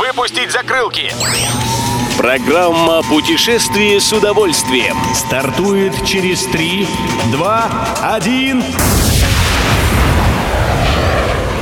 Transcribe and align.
Выпустить 0.00 0.50
закрылки! 0.50 1.12
Программа 2.16 3.02
«Путешествие 3.02 4.00
с 4.00 4.10
удовольствием» 4.14 4.96
стартует 5.14 5.92
через 6.06 6.44
3, 6.44 6.86
2, 7.32 7.70
1... 8.14 8.64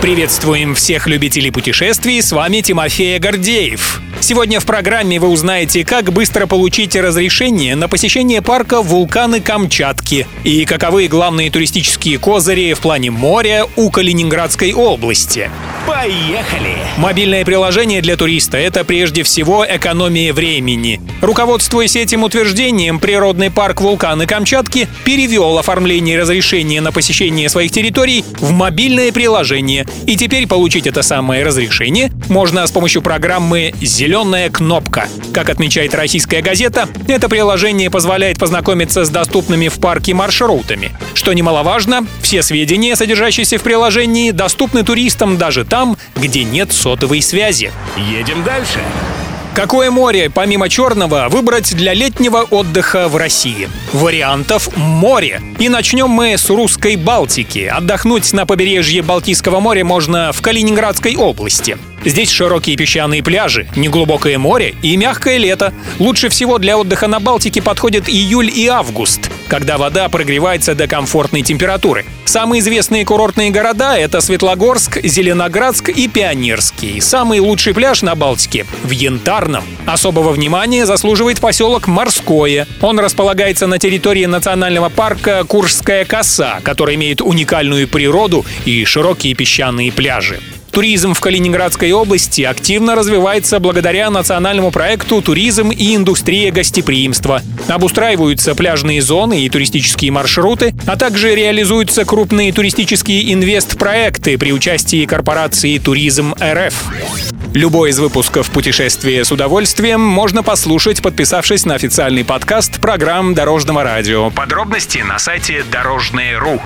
Приветствуем 0.00 0.74
всех 0.74 1.06
любителей 1.08 1.50
путешествий, 1.50 2.22
с 2.22 2.32
вами 2.32 2.62
Тимофей 2.62 3.18
Гордеев. 3.18 4.00
Сегодня 4.20 4.60
в 4.60 4.64
программе 4.64 5.20
вы 5.20 5.28
узнаете, 5.28 5.84
как 5.84 6.10
быстро 6.10 6.46
получить 6.46 6.96
разрешение 6.96 7.76
на 7.76 7.86
посещение 7.86 8.40
парка 8.40 8.80
вулканы 8.80 9.40
Камчатки 9.40 10.26
и 10.42 10.64
каковы 10.64 11.06
главные 11.06 11.50
туристические 11.50 12.18
козыри 12.18 12.72
в 12.72 12.80
плане 12.80 13.10
моря 13.10 13.66
у 13.76 13.90
Калининградской 13.90 14.72
области. 14.72 15.50
Поехали! 15.86 16.76
Мобильное 16.98 17.44
приложение 17.44 18.00
для 18.02 18.16
туриста— 18.16 18.56
это 18.58 18.84
прежде 18.84 19.22
всего 19.22 19.66
экономия 19.68 20.32
времени. 20.32 21.00
Руководствуясь 21.20 21.96
этим 21.96 22.22
утверждением, 22.24 22.98
природный 22.98 23.50
парк 23.50 23.80
вулканы 23.80 24.26
Камчатки 24.26 24.88
перевел 25.04 25.58
оформление 25.58 26.20
разрешения 26.20 26.80
на 26.80 26.92
посещение 26.92 27.48
своих 27.48 27.72
территорий 27.72 28.24
в 28.38 28.50
мобильное 28.50 29.12
приложение. 29.12 29.86
И 30.06 30.16
теперь 30.16 30.46
получить 30.46 30.86
это 30.86 31.02
самое 31.02 31.44
разрешение 31.44 32.12
можно 32.28 32.66
с 32.66 32.70
помощью 32.70 33.02
программы 33.02 33.72
«Зеленый 33.80 34.12
«Зеленая 34.22 34.50
кнопка». 34.50 35.08
Как 35.32 35.48
отмечает 35.48 35.94
российская 35.94 36.42
газета, 36.42 36.88
это 37.08 37.28
приложение 37.28 37.90
позволяет 37.90 38.38
познакомиться 38.38 39.04
с 39.04 39.08
доступными 39.08 39.68
в 39.68 39.80
парке 39.80 40.12
маршрутами. 40.12 40.90
Что 41.22 41.34
немаловажно, 41.34 42.04
все 42.20 42.42
сведения, 42.42 42.96
содержащиеся 42.96 43.56
в 43.56 43.62
приложении, 43.62 44.32
доступны 44.32 44.82
туристам 44.82 45.38
даже 45.38 45.64
там, 45.64 45.96
где 46.16 46.42
нет 46.42 46.72
сотовой 46.72 47.22
связи. 47.22 47.70
Едем 47.96 48.42
дальше. 48.42 48.80
Какое 49.54 49.92
море, 49.92 50.30
помимо 50.34 50.68
Черного, 50.68 51.28
выбрать 51.28 51.76
для 51.76 51.94
летнего 51.94 52.38
отдыха 52.38 53.06
в 53.06 53.14
России? 53.14 53.68
Вариантов 53.92 54.76
море. 54.76 55.40
И 55.60 55.68
начнем 55.68 56.08
мы 56.08 56.36
с 56.36 56.50
русской 56.50 56.96
Балтики. 56.96 57.70
Отдохнуть 57.72 58.32
на 58.32 58.44
побережье 58.44 59.02
Балтийского 59.02 59.60
моря 59.60 59.84
можно 59.84 60.32
в 60.32 60.42
Калининградской 60.42 61.14
области. 61.14 61.78
Здесь 62.04 62.30
широкие 62.30 62.76
песчаные 62.76 63.22
пляжи, 63.22 63.68
неглубокое 63.76 64.38
море 64.38 64.74
и 64.82 64.96
мягкое 64.96 65.36
лето. 65.36 65.72
Лучше 66.00 66.30
всего 66.30 66.58
для 66.58 66.76
отдыха 66.76 67.06
на 67.06 67.20
Балтике 67.20 67.62
подходят 67.62 68.08
июль 68.08 68.50
и 68.52 68.66
август, 68.66 69.30
когда 69.48 69.78
вода 69.78 70.08
прогревается 70.08 70.74
до 70.74 70.86
комфортной 70.86 71.42
температуры. 71.42 72.04
Самые 72.24 72.60
известные 72.60 73.04
курортные 73.04 73.50
города— 73.50 73.96
это 73.98 74.20
Светлогорск, 74.20 74.98
Зеленоградск 75.02 75.88
и 75.88 76.08
Пионерский. 76.08 77.00
Самый 77.00 77.40
лучший 77.40 77.74
пляж 77.74 78.02
на 78.02 78.14
Балтике— 78.14 78.66
в 78.82 78.90
Янтарном. 78.90 79.64
Особого 79.86 80.30
внимания 80.30 80.86
заслуживает 80.86 81.40
поселок 81.40 81.86
Морское. 81.86 82.66
Он 82.80 82.98
располагается 82.98 83.66
на 83.66 83.78
территории 83.78 84.26
национального 84.26 84.88
парка 84.88 85.44
Куршская 85.44 86.04
коса, 86.04 86.60
который 86.62 86.94
имеет 86.94 87.20
уникальную 87.20 87.88
природу 87.88 88.44
и 88.64 88.84
широкие 88.84 89.34
песчаные 89.34 89.92
пляжи. 89.92 90.40
Туризм 90.72 91.12
в 91.12 91.20
Калининградской 91.20 91.92
области 91.92 92.40
активно 92.40 92.94
развивается 92.94 93.60
благодаря 93.60 94.08
национальному 94.08 94.70
проекту 94.70 95.20
«Туризм 95.20 95.70
и 95.70 95.94
индустрия 95.94 96.50
гостеприимства». 96.50 97.42
Обустраиваются 97.68 98.54
пляжные 98.54 99.02
зоны 99.02 99.42
и 99.42 99.50
туристические 99.50 100.10
маршруты, 100.12 100.74
а 100.86 100.96
также 100.96 101.34
реализуются 101.34 102.06
крупные 102.06 102.54
туристические 102.54 103.34
инвестпроекты 103.34 104.38
при 104.38 104.50
участии 104.50 105.04
корпорации 105.04 105.76
«Туризм 105.76 106.34
РФ». 106.40 106.74
Любой 107.52 107.90
из 107.90 107.98
выпусков 107.98 108.50
«Путешествие 108.50 109.26
с 109.26 109.30
удовольствием» 109.30 110.00
можно 110.00 110.42
послушать, 110.42 111.02
подписавшись 111.02 111.66
на 111.66 111.74
официальный 111.74 112.24
подкаст 112.24 112.80
программ 112.80 113.34
Дорожного 113.34 113.82
радио. 113.82 114.30
Подробности 114.30 114.98
на 115.06 115.18
сайте 115.18 115.62
Дорожное.ру. 115.70 116.62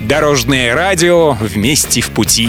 Дорожное 0.00 0.74
радио 0.74 1.34
вместе 1.34 2.00
в 2.00 2.10
пути. 2.10 2.48